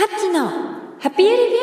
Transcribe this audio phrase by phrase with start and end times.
[0.00, 0.48] カッチの
[0.98, 1.56] ハピユリ日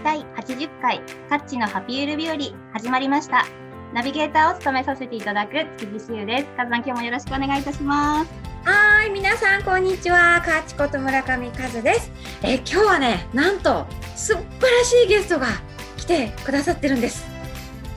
[0.00, 0.02] 和。
[0.02, 2.36] 第80回カッチのハピユル日和
[2.72, 3.44] 始まりました。
[3.92, 6.46] ナビゲーターを務めさせていただく築地しゆです。
[6.56, 8.32] カズさん今日もよろしくお願いいたします。
[8.64, 10.40] はい皆さんこんにちは。
[10.42, 12.10] カッチこと村上和です。
[12.42, 13.84] え今日はねなんと
[14.16, 14.40] 素晴
[14.74, 15.48] らしいゲストが
[15.98, 17.26] 来てくださってるんです。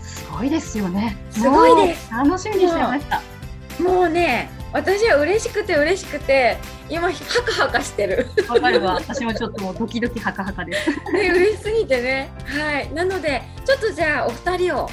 [0.01, 1.15] すごいですよね。
[1.31, 3.21] すごいです楽しみにしてました。
[3.81, 6.57] もうね私は嬉しくて嬉しくて
[6.89, 8.27] 今ハカハカしてる。
[8.49, 8.95] わかるわ。
[8.95, 10.89] 私もちょっともうドキドキハカハカです。
[11.13, 12.29] ね嬉しすぎてね。
[12.45, 12.93] はい。
[12.93, 14.89] なのでちょっとじゃあお二人を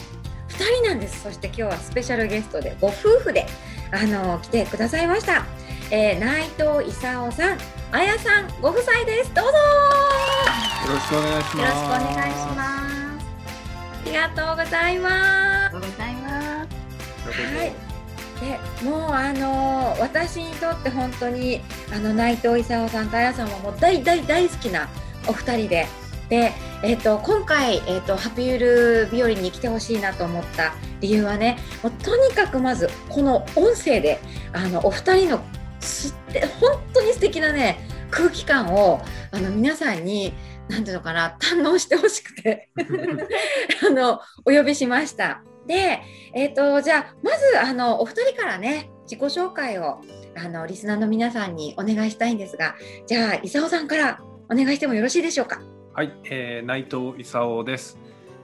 [0.47, 1.25] 二人なんです。
[1.25, 3.45] そして今日はスペシャルゲストでご夫婦で
[3.91, 5.45] あの来てくださいました、
[5.91, 7.59] えー、内藤勲さん
[7.91, 9.35] あやさんご夫妻です。
[9.35, 9.51] どうぞ。
[9.51, 12.17] よろしくお願いしよろしくおます。
[12.17, 12.57] 願いしま
[13.19, 13.27] す。
[14.05, 15.13] ありがとうございます。
[15.15, 16.83] ありがとうございます。
[17.57, 17.82] はい。
[18.43, 21.61] でもうあの私にとって本当に
[21.95, 24.89] あの内藤勲さんとあやさんはもう大大大好きな
[25.29, 25.87] お二人で。
[26.29, 26.53] で、
[26.83, 34.19] えっと今回、えっとハピユル日和に来てほしいなと思った理由はねもうとにかくまずこの音声で
[34.53, 35.45] あのお二人の
[35.81, 40.33] すって本当に素敵なね空気感をあの皆さんに
[40.69, 42.71] 何ていうのかな堪能してほしくて
[43.87, 45.43] あのお呼びしました。
[45.67, 46.03] で、
[46.35, 50.01] えっ、とじゃあまずあのお二人からね自己紹介を
[50.37, 52.75] あのリスナーの皆さんにお願いしたいんですが、
[53.07, 55.61] じゃあ伊佐さんからお願いしてもよろしいでしょうか？
[55.95, 57.99] はい、えー、内藤勲です。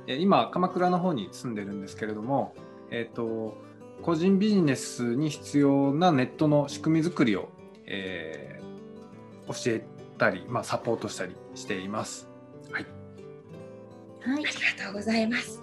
[0.06, 2.55] えー今鎌倉の方に住んでるんですけれども、
[2.91, 3.56] えっ、と
[4.02, 7.48] 個人ビジネスに必要なネットの仕組み作りを、
[7.86, 8.69] えー
[9.48, 9.83] 教え
[10.19, 12.28] たり、まあサポートしたりしています。
[12.70, 12.86] はい。
[14.20, 15.62] はいありがとうございます。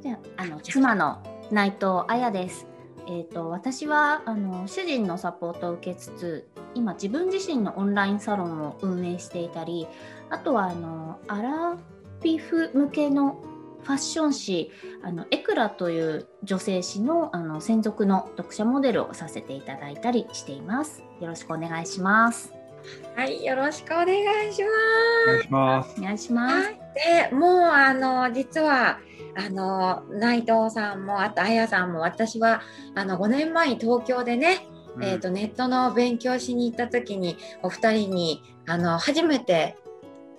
[0.00, 2.66] じゃああの妻の内藤彩です。
[3.08, 9.88] えっ、と私はあの主人のサポートを受けつつ、今自分自身のオンラインサロンを運営していたり、
[10.30, 13.42] あとはあのアラフィフ向けの
[13.82, 14.70] ファッション誌
[15.02, 21.02] あのエクラという女性誌のあの専属の読者モデルをさせていただいたりしています。
[21.20, 22.52] よろしくお願いします。
[23.16, 24.66] はい、よろしくお願いしお
[25.26, 25.94] 願います。
[25.94, 26.00] します。
[26.00, 26.66] お願いします。
[26.66, 29.00] はい、でもうあの実は
[29.38, 32.60] あの内藤さんもあとあやさんも私は
[32.96, 34.66] あの5年前に東京でね、
[34.96, 39.76] うんえー、とネットの勉強しに行った時にお二人にあの初めて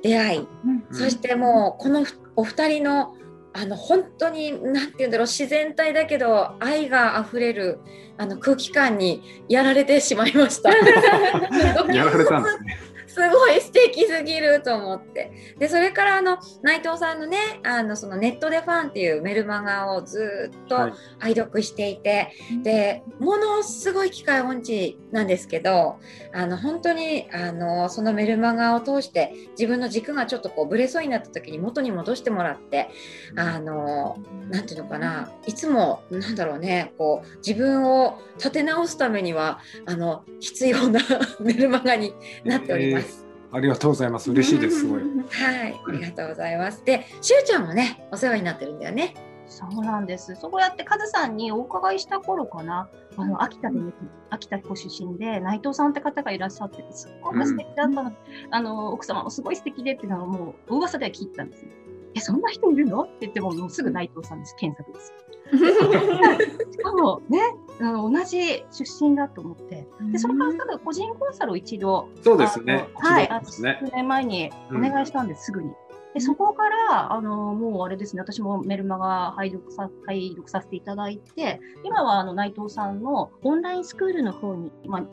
[0.04, 3.16] 出会い、うんうんそしてもうこのふお二人の
[3.54, 7.80] あの本当に何て言うんだろう自然体だけど愛があふれる
[8.18, 10.70] あの空気感にやられてしまいました。
[11.92, 12.78] やられたんですね。
[13.19, 15.31] すごい素敵すぎると思って。
[15.59, 20.91] でそれからあの内藤さんのねあのそのネットでファンっていうメルマガをずっはい。
[20.91, 22.31] と愛読していて、
[22.63, 26.00] でものすごい機械音痴なんですけど
[26.34, 32.90] あの本当にあのそのメルマガを通して自分の軸がちょっとこうブレそうになった時に元に戻してもらって
[33.35, 34.18] あの
[34.50, 41.00] なんていうのかないつもなんだろうねこう自分を立て直すためにはあの必要な
[41.41, 42.13] メルマガに
[42.44, 43.09] なっております。
[43.52, 44.32] ありがとうございます。
[44.32, 44.82] 嬉しいです。
[44.82, 45.02] すごい。
[45.02, 46.84] はい、ありがとうございます。
[46.86, 49.16] で、しゅうちゃんもね、お世話になってるんだよね。
[49.48, 50.36] そうなんです。
[50.36, 53.92] そうやってカズさんにお伺いした頃かな、あの秋田で、ね、
[54.30, 58.14] 秋田ご出身で内藤さんって方がいらっしゃってて、すっごく素敵だったの、
[58.52, 61.72] あの奥様もすごい素敵でっていうのはもう噂では聞いてたんですね。
[62.16, 63.02] え、そんな人いるの？
[63.02, 64.56] って言っても、もうすぐ内藤さんです。
[64.59, 65.14] 検索です。
[66.72, 67.40] しかもね、
[67.81, 72.90] あの同じ出身だと思って、でそれからすぐ個人コンサルを一度、そうですね。
[72.95, 73.41] はい、ね。
[73.44, 75.72] 数年前にお願いしたんです、すぐに。
[76.13, 85.03] でそこから、あのもうあれですね、私もメルマガ拝読さ拝読させていただいて、今はあの内藤さんのオンラインスクールの方に、まあ、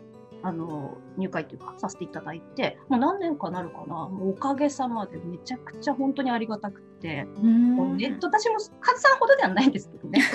[0.43, 10.21] あの入会というかさせていただいて、もう何年かなるかな、おかげさまでめちゃくちゃ本当にありがたくて、もうネット私もカズさんほどではないんですけどね。
[10.21, 10.27] ディ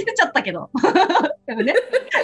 [0.00, 0.70] スっちゃったけど。
[1.46, 1.74] でもね、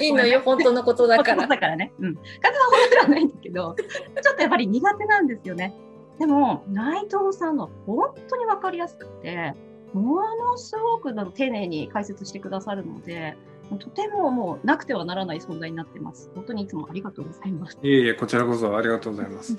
[0.00, 1.46] いいのよ、本当のことだから。
[1.46, 1.92] だからね。
[1.98, 2.14] うん。
[2.14, 3.76] カズさんほどではないんだけど、
[4.22, 5.74] ちょっとやっぱり苦手なんですよね。
[6.18, 9.54] でも、内藤さんの本当に分かりやすくて、
[9.92, 13.36] ものすごく丁寧に解説してくださるので、
[13.78, 16.30] とてももうなくてはならない存在になってます。
[16.34, 17.78] 本当にいつもありがとうございます。
[17.82, 19.56] いえいえ、こちらこそありがとうございます。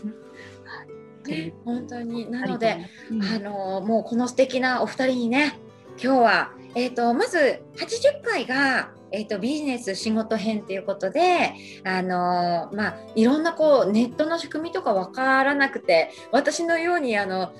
[1.28, 2.30] ね本当に。
[2.30, 2.78] なので、
[3.12, 5.60] うんあのもうこの素敵なお二人にね、
[6.02, 17.16] 今日は、えっ、と、まず80回が、えーと、ビジネス仕事編ということで、あのー、まあ、いろんなこうネットの仕組みとか分からなくて私のように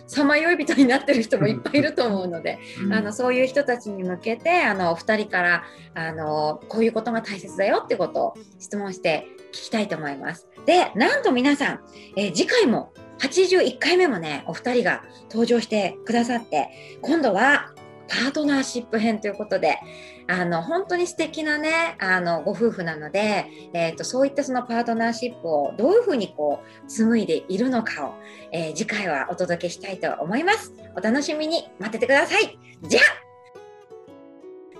[0.08, 5.64] さまよい人になってる人もいっぱいいると思うので、うん、あのそういう人たちに向けてあのお二人から
[5.94, 10.48] あのこういうことが大切だよってことを質問して聞きたいと思います。
[10.66, 11.80] でなんと皆さん、
[12.18, 17.74] えー、次回も81回目もねお二人が登場してくださって今度は
[18.08, 19.80] パートナーシップ編ということで
[20.28, 28.14] あの本当に素敵なねあのご夫婦なので、えーと、そういったそのパートナーシップをどういうふうにこう紡いでいるのかを、
[28.52, 30.74] えー、次回はお届けしたいと思います。
[30.96, 32.58] お楽しみに待っててください。
[32.84, 33.34] じゃあ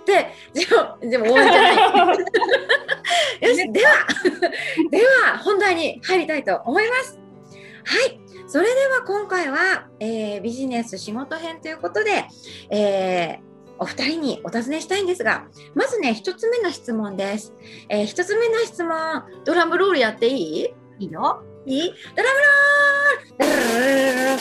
[0.04, 2.18] で、でも、でも終わりじゃない。
[3.40, 3.92] よし、では、
[4.90, 7.23] では本題に入りたいと思います。
[7.84, 8.20] はい。
[8.46, 12.24] それでは今回は、えー、ビジネス仕事編ということで、
[12.70, 17.54] えー、お二人にお尋ねしたいんですが、まずね、一つ目の質問です。
[17.88, 20.32] えー、一つ目の質問、ドラムロールやってい
[20.62, 20.74] い？
[21.00, 21.42] いいよ。
[21.66, 21.94] いい？
[22.14, 23.54] ドラムロール
[24.28, 24.38] はい、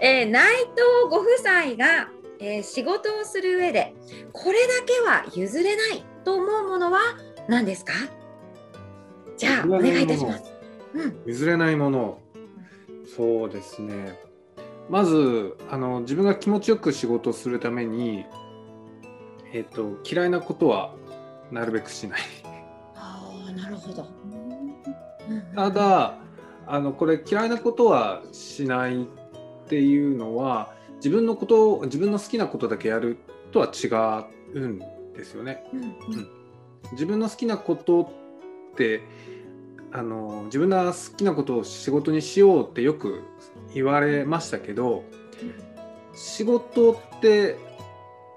[0.00, 0.68] えー、内藤
[1.10, 3.94] ご夫妻が、えー、仕事をする上で、
[4.32, 7.00] これだけは譲れないと思うものは
[7.48, 7.92] 何ですか？
[9.36, 10.44] じゃあ、お願いいたします。
[11.26, 12.20] 譲れないもの、
[13.16, 14.18] そうですね。
[14.88, 18.24] まずあの自分が気持ちよく仕事をするために、
[19.52, 20.94] えーと、嫌いなことは
[21.52, 22.20] なるべくしない。
[22.96, 24.06] あなるほど。
[25.54, 26.18] ただ
[26.66, 29.06] あのこれ嫌いなことはしないっ
[29.68, 33.16] ていうのは自分のこと自分の好きなことだけやる
[33.52, 33.86] とは違
[34.58, 34.78] うん
[35.14, 35.64] ですよね。
[35.72, 35.94] うん、うん、
[36.92, 38.02] 自分の好きなこと
[38.72, 39.02] って
[39.92, 43.22] あの自分が好きなことを仕事にしようってよく
[43.74, 45.04] 言われましたけど
[46.14, 47.56] 仕事って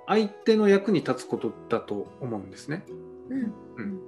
[0.07, 2.83] 相手の役に立つことだと思うんですね。
[3.29, 3.99] うん、うん、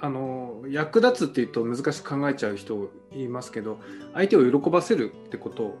[0.00, 3.78] あの役立つっていうと難しく考えちゃう人いますけど
[4.12, 5.76] 相手を喜ばせるってこと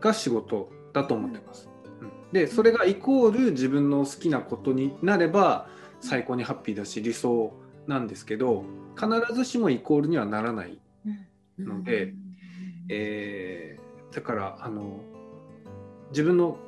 [0.00, 1.68] が仕事だと思ってます。
[2.00, 5.68] うん、でそれがイコール自分の好きなことになれば
[6.00, 7.52] 最高にハッピーだし理想
[7.86, 8.64] なんですけど
[8.96, 10.78] 必ずしもイコールにはならない
[11.58, 12.16] ので、うん、
[12.88, 15.00] えー、だからあの
[16.10, 16.58] 自分の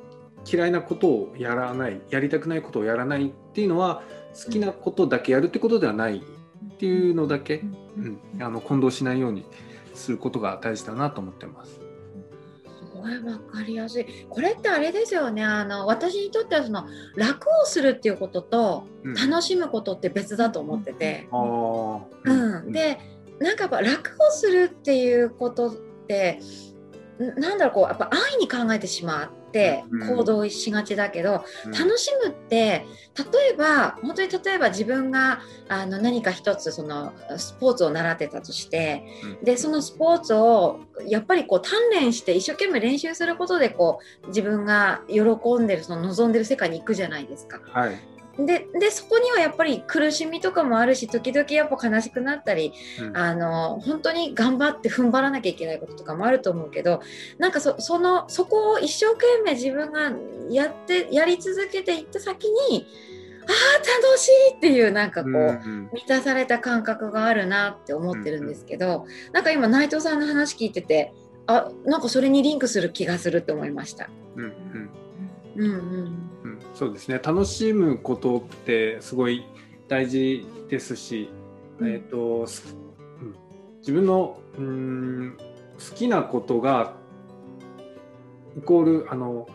[0.45, 4.03] 嫌いなことをやらないやりたくないことをやらないっていうのは
[4.45, 7.63] 好きなことだけやるってことではないっていうのだけ、
[7.97, 9.45] うん、あの混同しないように
[9.93, 11.86] することが大事だなと思ってます。
[12.97, 14.05] ごい分かりやすい。
[14.29, 15.43] これってあれですよね。
[15.43, 16.85] あの私にとってはその
[17.15, 22.99] 楽をするっていうことと楽しむことって別だと思ってて、うん、うん、で
[23.39, 25.71] なんかやっぱ楽をするっていうことっ
[26.07, 26.39] て
[27.19, 32.85] なんだろうこうやっぱ安易に考えてしまうって行動しがちだけど、うん、楽しむって
[33.15, 35.39] 例えば本当に例えば自分が
[35.69, 39.03] あの何か一つそのスポーツを習ってたとして、
[39.39, 45.21] うん、でそのスポーツをやっぱりこう鍛錬して一生懸命練習することでこう自分が喜
[45.59, 47.59] んでるその望んでる世界に行くじゃないですか。
[47.71, 57.01] はいででそこにはやっぱり苦しみとかもあるし時々やっぱ悲しくなったり、うん、あの本当に頑張って踏ん張らなきゃいけないこととかもあると思うけど
[57.39, 60.11] なんかそそのそこを一生懸命自分が
[60.49, 62.85] やってやり続けていった先に
[63.47, 71.13] ああ楽しいっていうなんかこう、うんうん、満たされた感覚があるなって思ってるんですけど、うんうん、なんか今内藤さんの話聞いてて
[71.47, 74.09] あなんかそれにリンクする気がするって思いました。
[74.35, 74.89] うんうん。
[75.55, 75.73] うんう
[76.03, 76.26] ん
[76.77, 77.19] そうですね。
[77.23, 79.47] 楽しむことってすごい
[79.87, 81.27] 大事ですし、
[81.79, 83.35] うん、えーと、うん、
[83.79, 85.37] 自分のうん
[85.79, 86.93] 好きなことが
[88.55, 89.47] イコールあの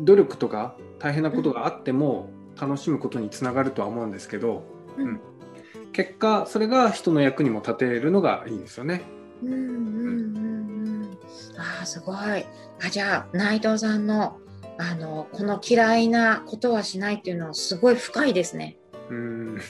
[0.00, 2.30] 努力とか大変なことがあっても
[2.60, 4.64] 楽しむことにつながるとは思うんですけど、
[4.98, 5.20] うん、
[5.92, 9.02] 結果それが人の役にも立てるのがいいですよね。
[9.40, 10.40] うんうんうんう
[11.04, 11.18] ん、
[11.80, 12.16] あすごい。
[12.16, 14.40] あじゃあ内藤さんの
[14.78, 18.76] あのこの嫌いなことはしないっていうのはすごい深いですね。
[19.08, 19.60] うん、うん、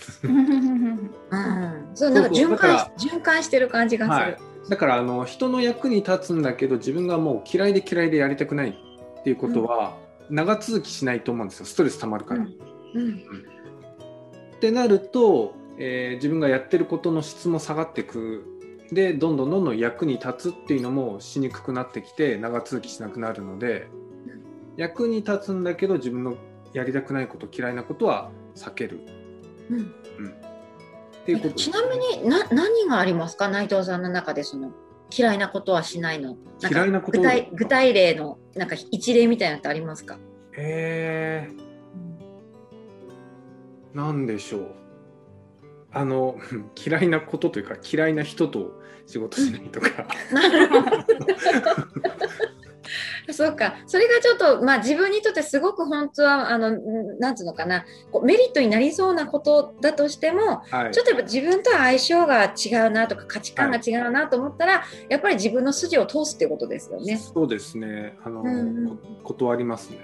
[1.95, 4.17] そうなんか循環循環してる感じがする。
[4.17, 9.97] はい、だからあの人の役に立つんだけど自分がもう嫌いで嫌いでやりたくないっていうことは、
[10.31, 12.41] 長続きしないと思うんですよストレスたまるから。
[12.41, 12.49] うん
[12.99, 13.15] うん、
[14.57, 18.45] ってなると、えー、自分がやってることの質も下がっていく
[18.91, 23.89] でどんどんどんどん役に立つっていうのもしにくくなってきて長続きしなくなるので。
[24.77, 26.37] 役に立つんだけど自分の
[26.73, 29.01] やりたくないこと嫌いなことは避ける。
[29.71, 29.93] うん、うん、っ
[31.25, 33.49] ていうこと、ね、ちなみにな何がありますか？
[33.49, 34.73] 内藤さんの中でその
[35.17, 36.37] 嫌いなことはしないの？
[36.71, 40.19] 嫌いなこと具体具体例のなんか一例みたいなのってありますか？
[40.57, 41.49] え
[43.95, 44.75] なんでしょう。
[45.93, 46.39] あの
[46.77, 50.91] 嫌いなことというか嫌いな人と仕事しないとか、 なるほど。
[53.33, 67.17] そうか、それがちょっと、まあ、自分にとってすごく本当は、あの、んなんつうのかな、こうメリットになりそうなことだとしても、はいちょっとやっぱ自分とは相性が違うなとか、価値観が違うなと思ったら、やっぱり自分の筋を通すっていうことですよね。
[67.17, 69.99] そうですねあの、うん断りますね。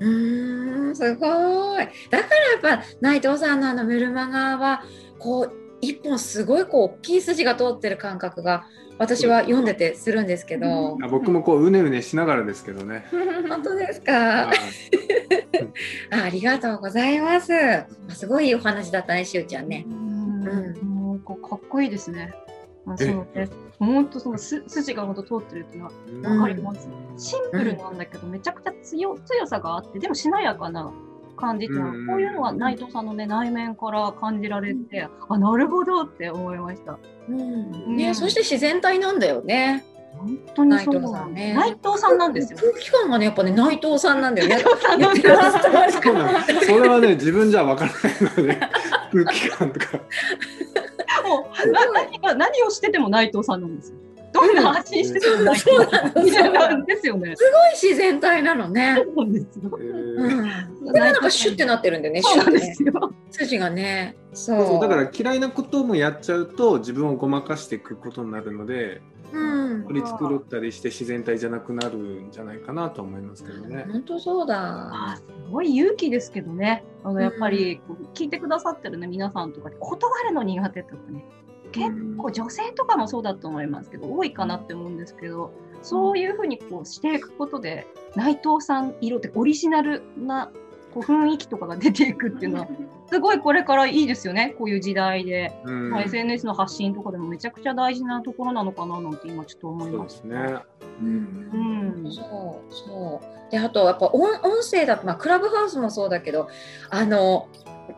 [0.00, 1.88] うーん、すごい。
[2.10, 2.28] だか
[2.62, 4.82] らやっぱ内藤さんのあのメルマガは、
[5.18, 8.64] こう、一本すごいこう大きい筋が通ってる感覚が、
[8.98, 10.98] 私は読んでてするんですけど。
[11.02, 13.06] あ僕もこううねうねしながらですけどね。
[13.48, 14.12] 本当ですか？
[14.12, 14.56] はい。
[16.12, 17.52] あありがとうございます。
[17.54, 19.84] あすごいお話だったね、しゅうちゃんね。
[19.88, 22.32] うんかかっこいいですね。
[22.96, 23.48] そうね。
[23.78, 25.92] 本当そのす筋が本当通ってるっていうのは
[26.32, 26.88] うんわかります。
[27.16, 30.92] シンプルなんだけど、めちゃくちゃ強強さがあって、でもしなやかな
[31.40, 36.98] 感じっていうのは、うんこういうのが内藤さんのね内面から感じられて、あなるほどって思いました。
[37.28, 39.84] うん、ね、そして自然体なんだよね。
[40.12, 42.58] 本当にそう内藤さんね内藤さんなんですよ。
[42.58, 44.56] 空気感がね、やっぱね、内藤さんなんだよね。
[44.56, 48.60] 内藤さんなんです言よってますそれはね自分じゃわからないので
[49.12, 49.86] 空気感とか。
[51.26, 53.98] もうな何が何をしてても内藤さんなんですよ。
[54.32, 57.34] どんな発信してても内藤さんみたいなんですよね。
[57.36, 58.96] すごい自然体なのね。
[58.96, 59.84] そうなんですよえ。
[59.84, 60.92] うん。
[60.92, 62.60] なんかシュッてなってるんだよね、シそうなんで。
[63.30, 64.16] 筋がね。
[64.32, 64.54] そ。
[64.54, 69.84] そううそうだから嫌いなこともやっちゃうと自分をごまかしていくことになるのでうん。
[69.84, 73.86] 取り繕ったりして自然体じゃなくなるんじゃないかなと思いますけどね。
[73.90, 75.16] 本当そうあだ。
[75.16, 76.84] すごい勇気ですけどね。
[77.04, 77.80] あのやっぱり
[78.14, 81.24] 聞いてくださってるね皆さんとか断るの苦手とかね。
[81.72, 87.86] 結構女性とかもそうだと思いますけど多いかなって思うんですけどそういうふうにこうしていくことで
[88.16, 90.50] 内藤さん色ってオリジナルな
[90.92, 92.68] こう雰囲気とかが出ていくっていうのは
[93.10, 94.54] すごいこれからいいですよね。
[94.56, 95.90] こういう時代で、うん。
[95.90, 100.04] まあ、SNS の発信とかでもめちゃくちゃ大事なところなのかななんて今ちょっと思いそうま。
[100.04, 100.54] ですすね。
[101.00, 101.96] うん。
[102.04, 102.12] うん。
[102.12, 103.50] そうそう。
[103.50, 106.48] であとやっぱ音音声だとまあクラブハウスもそうだけど
[106.88, 107.48] あの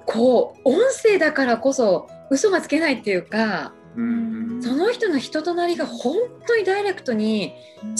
[0.06, 4.62] こう音声だからこそ嘘がつけないっていうかうん。
[4.62, 7.52] その人の人となりが本当にダイレクトに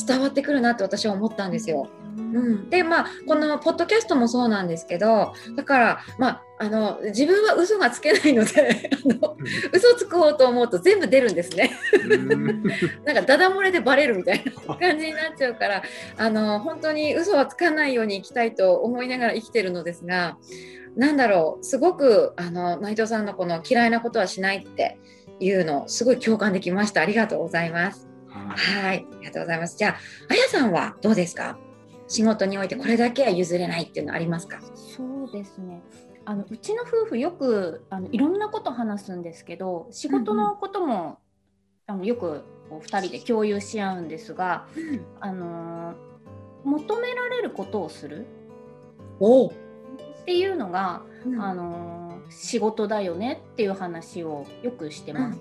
[0.06, 1.88] 伝わってくるなって私は思ったんですよ。
[2.14, 9.36] うん、でまあこのポッドキャストもそうなんですけどだからまああの自分は嘘がつけないのであの
[9.72, 11.72] 嘘つこうと思うと全部出るんですね。
[12.04, 12.62] うん。
[13.04, 15.82] なんかダダ漏れでバレるみたいな感じになっちゃうから
[16.16, 20.36] あの本当に嘘はつかないように生きたいと思いながら生きてるのですが
[20.96, 24.98] なんだろうすごくあの内藤さんのこの嫌いなことはしないって
[25.40, 27.00] いうのすごい共感できました。
[27.00, 28.08] ありがとうございます。
[28.28, 28.40] は
[28.80, 28.84] い。
[28.84, 29.06] はい。
[29.10, 29.76] ありがとうございます。
[29.78, 29.96] じゃあ
[30.28, 31.58] あやさんはどうですか？
[32.08, 34.60] 仕事においてこれだけは譲れないっていうのありますか？
[34.74, 35.80] そうですね。
[36.24, 41.18] あのうちの夫婦よくあのいろんなこと話すんですけど仕事のことも、
[41.86, 44.66] あのよくこう2人で共有し合うんですが、
[45.20, 46.12] あのー
[46.64, 48.24] 求められることをする。
[49.18, 49.52] おお、
[50.22, 51.02] っていうのが、
[51.38, 55.40] あのー仕事だよねっていう話をよくしてます。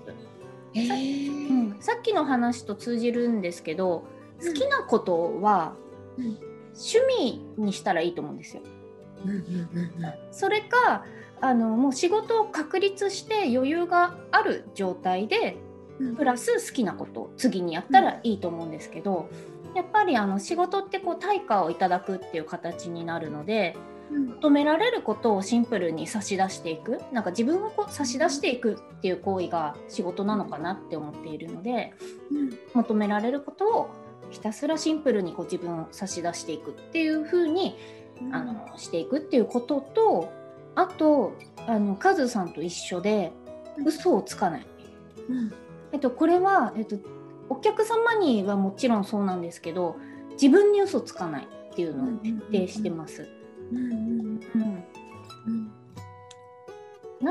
[0.74, 1.76] うん。
[1.80, 4.04] さっきの話と通じるんですけど
[4.44, 5.74] 好きなことは
[6.18, 6.38] うん。
[6.74, 8.62] 趣味にしたらいいと思うんですよ。
[9.24, 9.92] うんうんうん
[10.30, 11.04] それか
[11.40, 15.56] あのもう仕事を確立して余裕がある状態で
[15.98, 16.16] うん。
[16.16, 19.28] プラス好きなことを次にやったらいいと思うんですけど、
[19.74, 27.00] やっぱりあの仕事ってこう対価をいただくっていう形になるのでうん求められることをシンプルに差し出していく。
[27.12, 31.94] なんか自分をこう差し出していくっていう行為が仕事なのかなって思っているので
[32.30, 32.58] うん。
[32.74, 33.90] 求められることを
[34.30, 37.76] ひたすらシンプルにこう自分を差し出していくっていう風に
[38.30, 40.32] あのしていくっていうことと
[40.74, 41.34] あと
[41.66, 43.32] あのカズさんと一緒で
[43.84, 44.66] 嘘をつかない。
[45.28, 45.52] うん。
[45.92, 46.96] えっと、これは、えっと、
[47.50, 49.96] お客様にはもちろんそうなんですけど
[50.32, 52.06] 自分に嘘つかないっていうのを
[52.50, 53.22] 徹底してます。
[53.22, 53.28] うん。
[53.28, 53.41] うんうん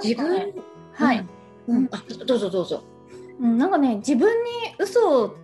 [0.02, 0.32] 自分？
[0.34, 0.54] ね
[0.94, 1.28] はい、
[1.68, 1.90] うん。
[1.92, 2.84] あどうぞどうぞ。
[3.40, 5.36] うん、なんかね自分に嘘を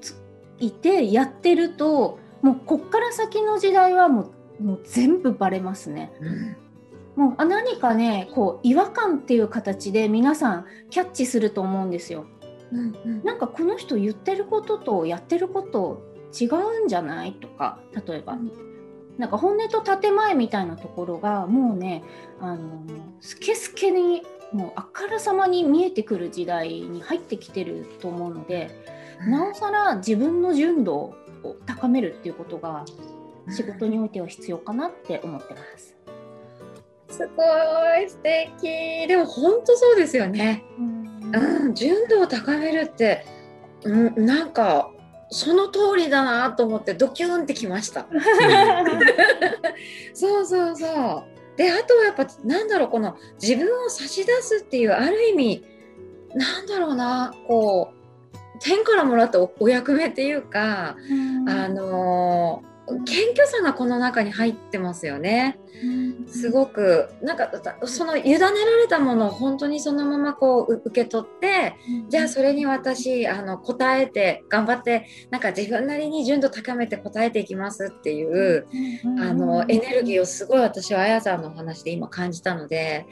[0.00, 0.16] つ
[0.58, 6.12] いてやってるともうこっから先の時代はもうもう全部バレますね。
[6.20, 6.30] う
[7.20, 7.24] ん。
[7.24, 12.26] もうあ何かねこう違和感っていう形で皆さんキャッチすると思うんですよ。
[12.72, 13.24] うんうん。
[13.24, 16.02] なんかこの人言ってることとやってること
[16.38, 17.34] 違うんじゃない？
[17.34, 18.50] とか例えば、うん
[19.18, 22.02] なんか本音と建前みたいなところがもうね
[22.40, 22.82] あの
[23.20, 28.70] スケスケにもうあからさまに見えてくる時代に入ってきてると思うので、
[29.26, 31.16] なおさら自分の純度を
[31.66, 32.84] 高めるっていうことが
[33.50, 35.96] 仕事においては必要かなって思ってます。
[37.08, 37.42] すご
[37.98, 40.64] い素敵でも本当そうですよね。
[41.32, 43.24] うん、純度を高めるって、
[43.84, 44.90] うん、なんか
[45.30, 48.06] その通りだなと思ってドキュンってきました。
[50.14, 51.24] そうそうそう。
[51.56, 55.64] であとはやっぱなんだろうこの自分を差し出すっていうある意味
[56.34, 57.96] なんだろうなこう
[58.60, 60.96] 天からもらったおお役目っていうか、
[61.48, 65.58] あのー謙虚さがこの中に入ってますよね。
[66.26, 67.50] すごくなんか
[67.84, 71.74] その委ねられたものを本当にそのままこうう受け取って
[72.08, 78.66] じゃあそれに私あの答えて頑張ってなんか自分なりに純度高めて答えていきますっていう、
[79.20, 83.06] あのエネルギーをすごい私はあやさんのお話で今感じたので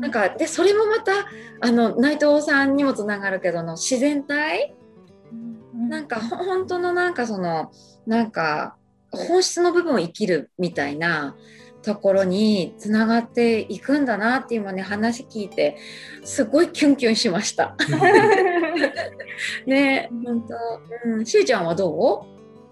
[0.00, 1.12] なんかでそれもまた
[1.60, 4.74] あの内藤さんにもつながるけどの自然体？
[5.88, 7.70] なんかほ本当のなんかその
[8.06, 8.76] なんか
[9.10, 11.36] 本質の部分を生きるみたいな
[11.82, 15.76] ところにつながっていくんだなって今ね話聞いて
[16.24, 17.74] すごいキュンキュンしました。
[19.66, 22.26] ね本当、うん、しーちゃんはど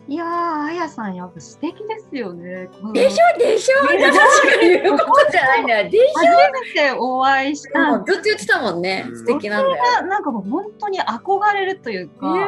[0.09, 2.71] いやー、あやさん、やっぱ素敵ですよね。
[2.83, 5.91] うでしょでしょ私が言うことじゃないんだよ。
[5.91, 6.27] でし初
[6.65, 9.05] めてお会いしたずっと言ってたもんね。
[9.07, 9.83] うん素敵なんだよ。
[10.01, 12.47] ななんかもう本当に憧れるというか、ね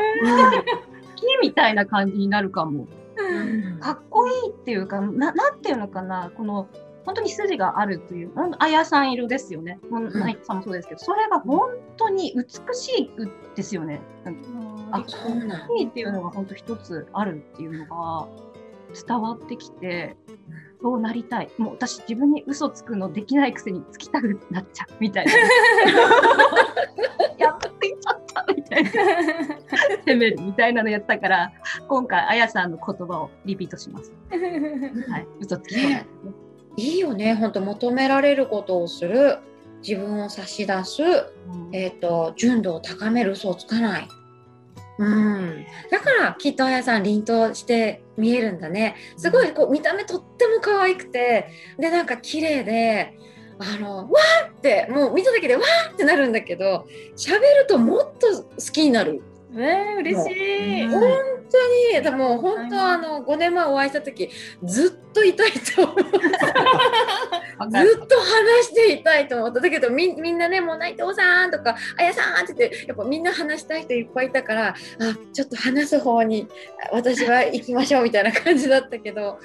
[1.21, 2.87] 好きみたいな感じになるかも。
[3.31, 6.69] うんかっこいいっていうか、ななんていうのかな、この
[7.05, 9.79] 本当に筋があるという、あやさん色ですよね。
[9.91, 12.45] ナイトさんもそうですけど、それが本当に美
[12.75, 13.11] しい
[13.57, 14.01] ですよね。
[14.25, 14.31] か
[14.93, 18.27] あそうなんいいっていうのが本当一つあるっていうのが
[19.07, 20.17] 伝わってきて、
[20.83, 21.51] そうなりたい。
[21.59, 25.33] もう私自分に嘘つくのできないくせにつきたくなっちゃうみたいな。
[27.39, 27.59] やっ
[28.57, 28.91] みたいな。
[30.05, 31.53] 責めるみたいなのやったから、
[31.89, 34.13] 今回あやさんの言葉をリピートします。
[34.31, 35.27] はい。
[35.41, 36.33] 嘘つきそうなんですね。
[36.77, 37.35] いいよね。
[37.35, 39.39] 本当求められることをする。
[39.87, 41.03] 自分を差し出す。
[41.03, 44.09] うんえっ、と純度を高める嘘をつかない。
[44.99, 45.67] うん。
[45.91, 48.97] だからきっとあやさん凛として見えるんだね。
[49.17, 53.17] すごいこう見た目とっても可愛くて、でなんか綺麗で。
[53.61, 56.87] あのわーってもう見ただけでわーってなるんだけど
[57.17, 59.23] 喋るともっと好きになる。
[59.53, 60.85] えー、嬉しい。
[60.85, 60.91] うん
[61.51, 61.59] 本
[61.93, 64.31] 当にでも本当あの5年前お会いした時
[64.63, 65.97] ずっといたいと思う。
[67.59, 67.91] わかる。
[67.91, 69.59] ずっと話していたいと思った。
[69.59, 74.75] だけどみみんなねもう内藤さんとかあやさんって言ってやっぱみんな話したい人いっぱいいたからあ
[75.33, 76.47] ちょっと話す方に
[76.93, 79.41] 私は行きましょうみたいな感じだったけど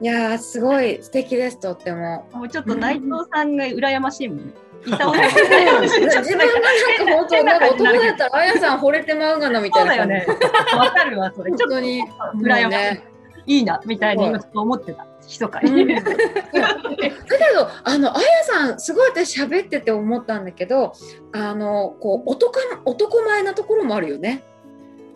[0.00, 2.28] いやーすごい素敵ですとっても。
[2.32, 4.52] もうちょっと内藤さんが羨ましいもんね。
[4.86, 10.26] いた自分がなんか本当なんか男だったらあやさん惚れてまうがなみたいうな感じよね。
[10.74, 11.52] わかるわ、それ。
[11.52, 12.02] ちょっと本当に
[12.36, 12.68] 羨ましい。
[12.68, 13.10] ね
[13.46, 15.06] いいな、みたいに今ちょっと思ってた。
[15.26, 15.94] 密かうん、に。
[15.94, 20.92] だけどあのあやさんすごい私喋ってて思ったんだけど
[21.32, 24.42] あのこう男男前なところもあるよね。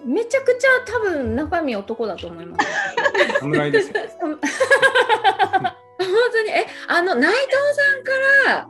[0.04, 2.66] めちゃくちゃ多分中身男だと思います。
[3.40, 3.94] 侍ですよ。
[5.96, 8.12] 本当にえあの内藤さんか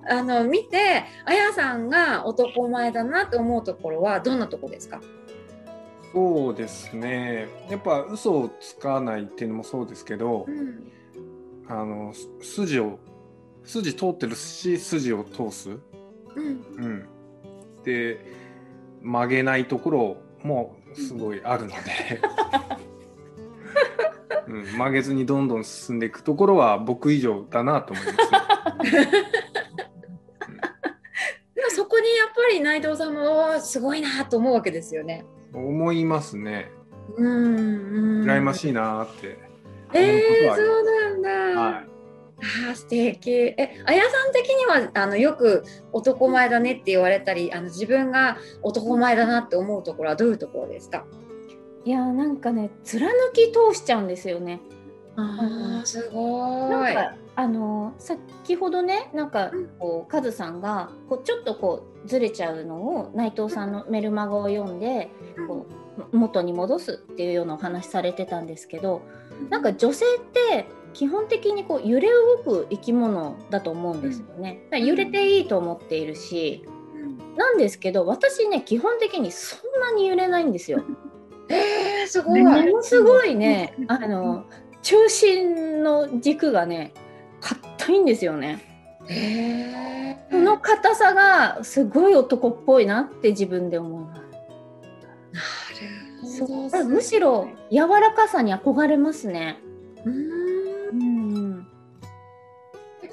[0.06, 5.00] らあの見てあやさんが男前だなと思うところはどんなとこですか、
[6.12, 7.48] そうですね。
[7.68, 10.92] やっぱ嘘をつかないっていうのもそうですけどう、ん
[11.66, 12.98] あのす筋を
[13.64, 15.70] 筋通ってるし筋を通す。
[15.70, 15.74] う
[16.40, 17.08] んうん。
[17.82, 18.24] で
[19.02, 21.76] 曲げないところもすごいあるので。
[24.46, 28.18] うん、曲げずにどんどん進んでいくところは僕以上だなと思います、
[28.92, 29.06] ね。
[31.54, 35.24] でもそこにやっぱり内藤さんもすごいなと思うわけですよね。
[35.52, 36.70] 思いますね。
[37.16, 37.30] うんう
[38.20, 38.26] ん、い。
[38.26, 39.38] 羨ましいなーって。
[39.94, 41.30] えー、そうなんだ。
[41.60, 41.93] はい。
[42.66, 43.30] あー素敵。
[43.30, 51.04] えあやさん的にはあのよく男前だねって言われたりあの自分が男前だなって思うところはどういうところですか？
[51.84, 54.60] いやーなんかね貫き通しちゃうんですよね。
[55.16, 56.70] あーすごい。
[56.70, 59.68] なんかあの先ほどねなんかうん。
[59.78, 65.10] こうカズさんがこうちょっとこうずれちゃうのを内藤さんのメルマガを読んで
[65.48, 65.66] こ
[66.12, 69.02] う元に戻すっていうようなお話されてたんですけど
[69.50, 74.62] なんか女性って基本的にこう揺れ動く生き物だと思うんですよね。
[74.70, 76.64] だから揺れていいと思っているし
[77.36, 80.82] なんですけど私ね基本的にそんなに揺れないんですよ。
[81.50, 82.44] えー、すごい。
[82.44, 84.44] ねものすごいねあの
[84.82, 86.94] 中心の軸がね
[87.40, 88.60] 硬いんですよね。
[89.08, 94.20] えその硬さがすごい男っぽいなって自分で思います。
[94.20, 95.73] な
[96.24, 96.84] るほど。
[96.84, 99.60] むしろ柔らかさに憧れますね。
[100.04, 100.14] うーん
[100.92, 101.66] うん、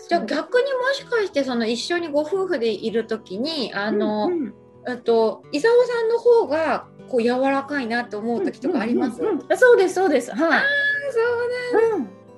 [0.08, 4.54] じゃあ逆にもしかしてその一緒にご夫婦でいる時にあの、うんうん。
[4.88, 9.22] えっと伊沢さんの方がこう柔らかいなと思う時とかあります？
[9.22, 10.32] うんうんうんそうですそうです。
[10.32, 10.62] はい。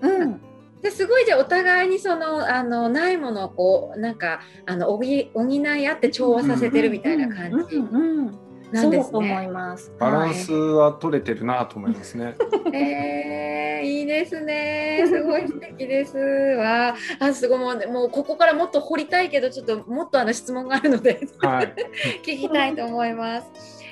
[0.02, 0.42] そううんうん。
[0.82, 7.78] ですごいじゃあお互いにそのあのないものをこうなんかあの補い合って調和させてるみたいな感じ。
[7.78, 8.40] うんうん
[8.74, 9.44] なんですそうと思ね。
[9.44, 9.94] います。
[10.00, 12.36] バランスは取れてるなと思いますね。
[12.74, 15.04] えー、いいですね。
[15.08, 16.96] すごい素敵ですわ。
[17.20, 21.74] あ、すごいもうもうここからもっと掘りたいけどちょっともっとあの質問があるのではい。
[22.26, 23.48] 聞きたいと思います。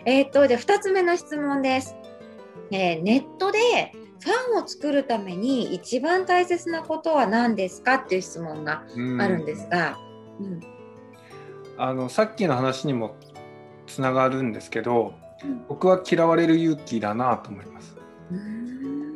[0.06, 1.96] えーっとじゃあ2つ目の質問です。
[2.72, 3.60] えーネットで
[4.20, 8.84] ファンを作るために一番大切なことは何ですかっていう質問が
[9.20, 9.98] あるんですが。
[10.40, 10.60] うん
[11.78, 13.16] あのさっきの話にも
[13.92, 15.66] つながるんですけどうん。
[15.68, 17.96] 僕は嫌われる勇気だなと思います。
[18.30, 18.36] フ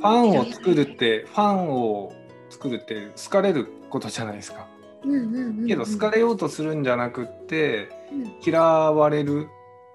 [0.01, 2.13] ァンを作るってファンを
[2.49, 4.67] 作るって好かれることじゃないですか。
[5.03, 5.67] うんうんうんうん。
[5.67, 8.33] けど好かれようとするんじゃなくってうん。
[8.45, 9.47] 嫌われる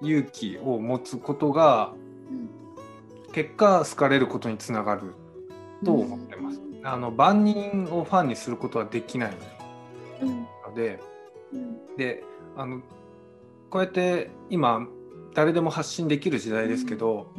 [0.02, 1.92] 勇気を持つことが
[3.32, 5.14] 結果好かれることにつながる
[5.84, 6.60] と思ってます。
[6.82, 9.32] あの万人をファンにすることはできない
[10.22, 10.28] うん。
[10.28, 11.00] ので
[11.52, 11.96] うん。
[11.96, 12.24] で
[12.56, 12.80] あの
[13.70, 14.86] こうやって今
[15.34, 17.32] 誰でも発信できる時代ですけど、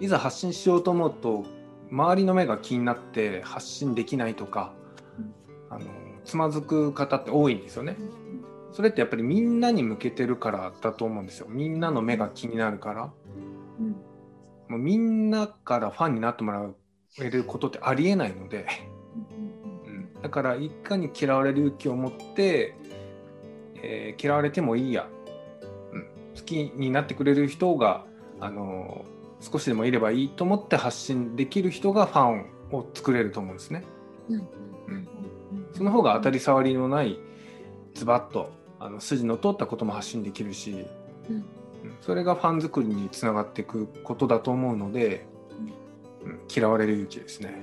[0.00, 1.44] いざ発信しようと思うと
[1.90, 4.72] 周りの目が気になって発信できないとか、
[5.70, 5.86] あの
[6.24, 7.96] つまずく方って多いんですよね。
[8.72, 11.46] それってやっぱりみんなに向けてるからだと思うんですよ。
[11.48, 13.12] みんなの目が気になるから。
[13.80, 13.96] うん
[14.68, 16.70] もうみんなからファンになってもら
[17.20, 18.66] えることってありえないので、
[19.86, 22.74] うん、だからいかに嫌われる勇気を持って、
[23.76, 25.08] えー嫌われてもいいや、
[26.36, 28.04] 好きになってくれる人が、
[28.40, 33.84] あのー少しでもいればいいと思って発信できる人がファンを作れると思うんですね。
[34.30, 34.36] うん。
[34.36, 35.08] うん。
[35.74, 37.18] その方が当たり障りのない
[37.92, 40.86] ズバッとあの筋の通ったことも発信できるし、
[41.28, 41.36] うん。
[41.36, 41.44] うん。
[42.00, 45.26] それがファン作りにつながっていくことだと思うので、
[46.24, 46.40] うん。
[46.50, 47.54] 嫌われる勇気ですね。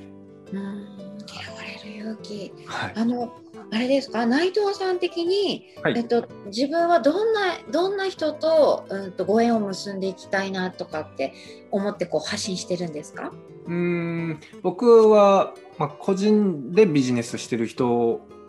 [0.52, 0.60] うん。
[0.60, 2.54] 嫌われる勇気。
[2.68, 3.41] はい、あの
[3.74, 4.26] あれですか？
[4.26, 5.94] 内藤さん的に、はい。
[5.98, 11.34] えっと、自分はどんなどんな人と,、うん、とご縁を結んでいきたいなとかって
[11.72, 13.32] 思ってこう発信してるんですか、
[13.68, 14.40] うーん。
[14.62, 17.90] 僕は、まあ、個人でビジネスしてる人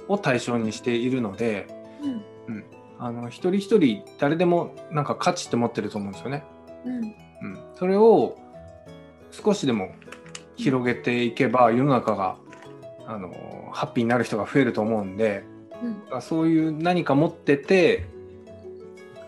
[0.08, 1.68] を対象にしているので
[2.48, 2.64] うん。
[2.98, 6.44] あの一人一人誰でもなんか価値って持ってると思うんですよね。
[6.84, 6.94] うん。
[6.94, 8.36] うん、それを
[9.30, 9.92] 少しでも
[10.56, 12.36] 広げていけば世の中が
[13.06, 15.44] あのハッピーになる人が増えると思うんで
[16.12, 16.22] うん。
[16.22, 18.06] そういう何か持ってて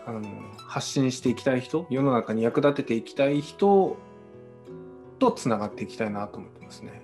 [0.05, 0.21] あの
[0.57, 3.97] 発信していきたい人世の中に役立てていきたい人
[5.19, 7.01] とつながっていきたいなと思ってますね。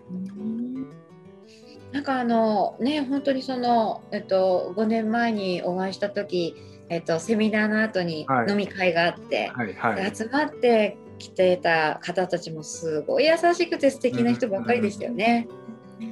[1.91, 6.55] なんかあのね本当にその、えっと、5年前にお会いした時、
[6.89, 8.49] えっと、セミナーの後にはい。
[8.49, 10.09] 飲み会があって、はいはい。
[10.09, 15.47] で集まってきてた方たちもすごい優しくて素敵な人ばっかりでしたよね。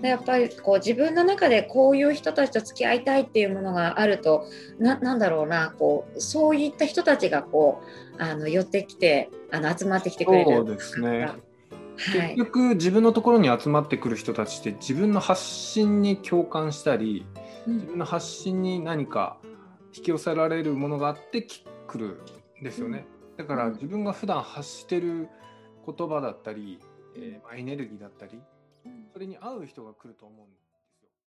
[0.02, 4.46] でやっぱりこう自分の中でこういう人たちと付き合いたいっていうものがあると
[4.78, 7.82] ななんだろうなこうそういった人たちがこ
[8.18, 10.58] うあの寄ってきてあの集まってきてくれる。
[10.58, 11.20] そうですね。
[11.22, 11.36] は
[12.26, 17.26] い、結局自分のところに集まってくる人たちって自分の発信に共感したり
[17.68, 19.38] うん自分の発信に何か
[19.94, 22.22] 引き寄せられるものがあってき来る
[22.62, 23.06] んですよね。
[23.38, 25.30] だからうん自分が普段発してる
[25.86, 26.80] 言葉だったり、
[27.16, 28.40] えーまあエネルギーだったり
[29.12, 30.59] それに合う人が来ると思うんで。